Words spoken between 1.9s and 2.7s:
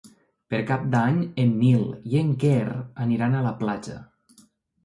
i en Quer